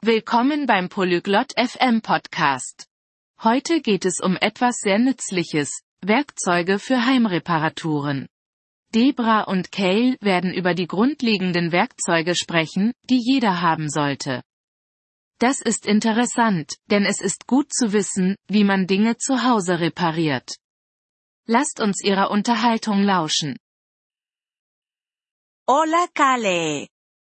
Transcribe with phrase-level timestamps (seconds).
[0.00, 2.86] Willkommen beim Polyglot FM Podcast.
[3.42, 8.28] Heute geht es um etwas sehr Nützliches, Werkzeuge für Heimreparaturen.
[8.94, 14.44] Debra und Cale werden über die grundlegenden Werkzeuge sprechen, die jeder haben sollte.
[15.40, 20.58] Das ist interessant, denn es ist gut zu wissen, wie man Dinge zu Hause repariert.
[21.46, 23.56] Lasst uns ihrer Unterhaltung lauschen.
[25.66, 26.86] Hola Kale.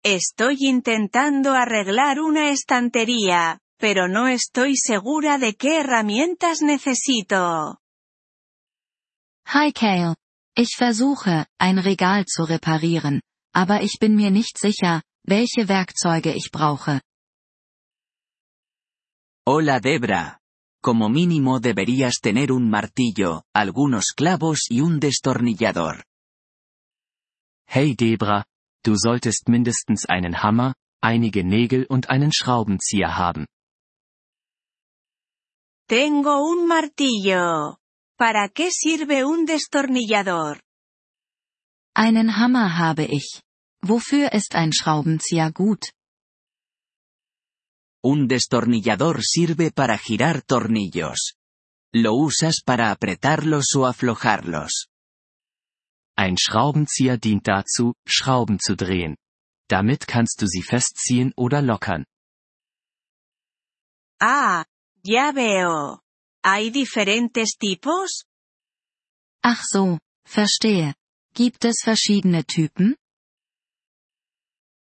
[0.10, 7.82] Estoy intentando arreglar una estantería, pero no estoy segura de qué herramientas necesito.
[9.48, 10.15] Hi Kale.
[10.56, 13.21] Ich versuche, ein Regal zu reparieren,
[13.54, 17.01] aber ich bin mir nicht sicher, welche Werkzeuge ich brauche.
[19.46, 20.39] Hola Debra.
[20.82, 26.06] Como mínimo deberías tener un martillo, algunos clavos y un destornillador.
[27.68, 28.46] Hey Debra,
[28.87, 33.45] Du solltest mindestens einen Hammer, einige Nägel und einen Schraubenzieher haben.
[35.89, 37.80] Tengo un martillo.
[38.17, 40.62] ¿Para qué sirve un destornillador?
[41.94, 43.42] Einen Hammer habe ich.
[43.81, 45.92] Wofür ist ein Schraubenzieher gut?
[48.02, 51.34] Un destornillador sirve para girar tornillos.
[51.94, 54.88] Lo usas para apretarlos o aflojarlos.
[56.18, 59.18] Ein Schraubenzieher dient dazu, Schrauben zu drehen.
[59.70, 62.06] Damit kannst du sie festziehen oder lockern.
[64.20, 64.66] Ah,
[65.04, 66.00] ya veo.
[66.44, 68.24] ¿Hay diferentes tipos?
[69.44, 70.96] Ach so, verstehe.
[71.36, 72.96] Gibt es verschiedene Typen?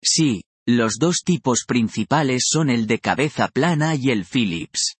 [0.05, 4.95] Sí, los dos tipos principales son el de cabeza plana y el Phillips.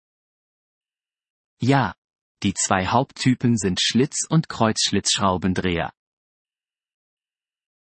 [1.61, 1.95] Ja.
[2.43, 5.93] Die zwei Haupttypen sind Schlitz- und Kreuzschlitzschraubendreher.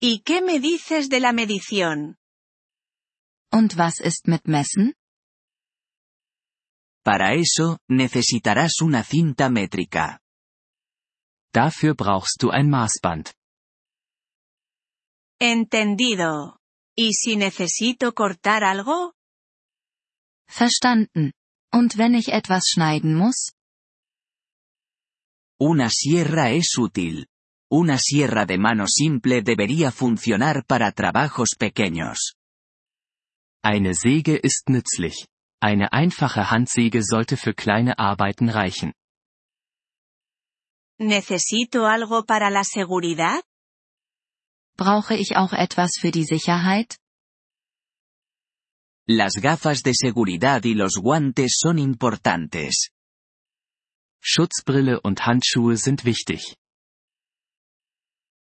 [0.05, 2.17] ¿Y qué me dices de la medición?
[3.53, 4.95] Und was ist mit Messen?
[7.05, 10.19] Para eso, necesitarás una cinta métrica.
[11.53, 13.31] Dafür brauchst du ein Maßband.
[15.39, 16.59] Entendido.
[16.97, 19.13] ¿Y si necesito cortar algo?
[20.49, 21.31] Verstanden.
[21.71, 23.53] Und wenn ich etwas schneiden muss?
[25.57, 27.25] Una sierra es útil.
[27.75, 32.35] Una sierra de mano simple debería funcionar para trabajos pequeños.
[33.63, 35.25] Eine Säge ist nützlich.
[35.59, 38.93] Eine einfache Handsäge sollte für kleine Arbeiten reichen.
[40.99, 43.41] ¿Necesito algo para la seguridad?
[44.77, 46.99] Brauche ich auch etwas für die Sicherheit?
[49.07, 52.91] Las gafas de seguridad y los guantes son importantes.
[54.21, 56.55] Schutzbrille und Handschuhe sind wichtig.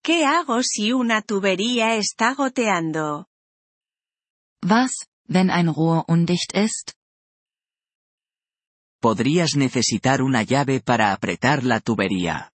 [0.09, 3.27] ¿Qué hago si una tubería está goteando?
[4.63, 6.95] Was, wenn ein Rohr undicht ist?
[9.03, 12.51] Podrías necesitar una llave para apretar la tubería.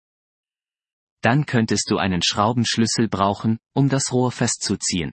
[1.24, 5.12] Dann könntest du einen Schraubenschlüssel brauchen, um das Rohr festzuziehen.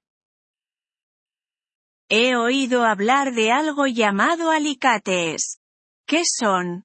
[2.10, 5.58] He oído hablar de algo llamado alicates.
[6.06, 6.84] ¿Qué son?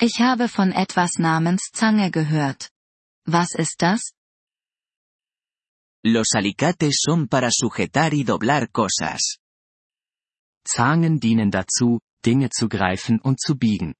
[0.00, 2.70] Ich habe von etwas namens Zange gehört.
[3.26, 4.14] Was ist das?
[6.04, 9.38] Los alicates son para sujetar y doblar cosas.
[10.66, 13.94] Zangen dienen dazu, Dinge zu greifen und zu biegen.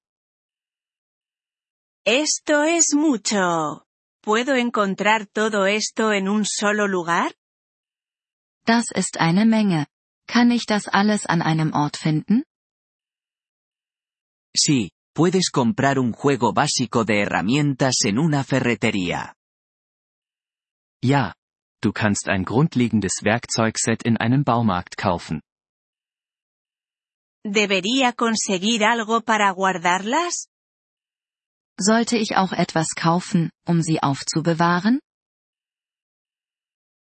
[2.05, 3.85] Esto es mucho.
[4.21, 7.33] ¿Puedo encontrar todo esto en un solo lugar?
[8.65, 9.87] Das ist eine Menge.
[10.27, 12.43] Kann ich das alles an einem Ort finden?
[14.55, 19.35] Sí, puedes comprar un juego básico de herramientas en una ferretería.
[21.01, 21.33] Ja.
[21.83, 25.41] Du kannst ein grundlegendes Werkzeugset in einem Baumarkt kaufen.
[27.45, 30.47] ¿Debería conseguir algo para guardarlas?
[31.77, 35.01] Sollte ich auch etwas kaufen, um sie aufzubewahren?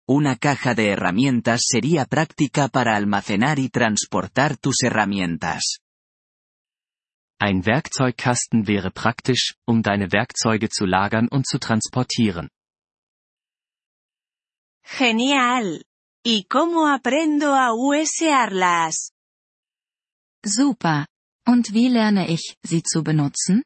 [0.09, 5.77] Una caja de herramientas sería práctica para almacenar y transportar tus herramientas.
[7.39, 12.49] Ein Werkzeugkasten wäre praktisch, um deine Werkzeuge zu lagern und zu transportieren.
[14.83, 15.85] Genial.
[16.23, 19.11] ¿Y cómo aprendo a usarlas?
[20.43, 21.07] Super.
[21.47, 23.63] Und wie lerne ich, sie zu benutzen?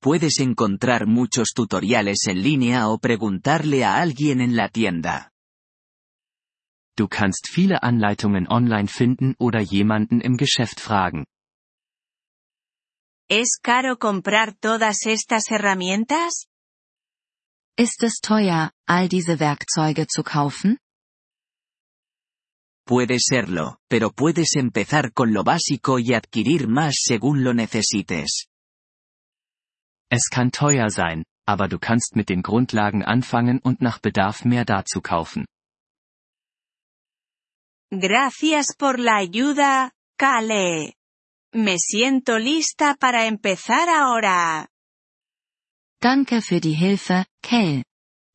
[0.00, 5.32] Puedes encontrar muchos tutoriales en línea o preguntarle a alguien en la tienda.
[6.96, 11.26] Du kannst viele Anleitungen online finden oder jemanden im Geschäft fragen.
[13.28, 16.46] ¿Es caro comprar todas estas herramientas?
[17.78, 20.78] Ist es teuer, all diese Werkzeuge zu kaufen?
[22.84, 28.48] Puede serlo, pero puedes empezar con lo básico y adquirir más según lo necesites.
[30.10, 34.64] Es kann teuer sein, aber du kannst mit den Grundlagen anfangen und nach Bedarf mehr
[34.64, 35.44] dazu kaufen.
[37.92, 40.94] Gracias por la ayuda, Kale.
[41.54, 44.66] Me siento lista para empezar ahora.
[46.00, 47.82] Danke für die Hilfe, Kale.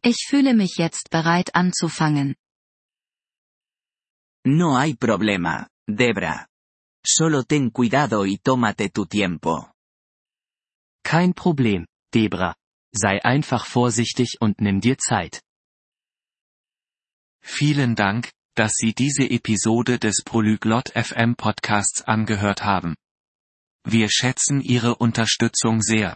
[0.04, 2.36] Ich fühle mich jetzt bereit anzufangen.
[4.46, 6.46] No hay problema, Debra.
[7.06, 9.72] Solo ten cuidado y tómate tu tiempo.
[11.04, 12.56] Kein Problem, Debra.
[12.94, 15.42] Sei einfach vorsichtig und nimm dir Zeit.
[17.42, 22.96] Vielen Dank, dass Sie diese Episode des Polyglot FM Podcasts angehört haben.
[23.86, 26.16] Wir schätzen Ihre Unterstützung sehr.